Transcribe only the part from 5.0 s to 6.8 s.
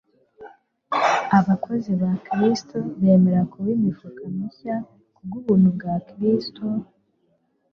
kubw'ubuntu bwa Kristo,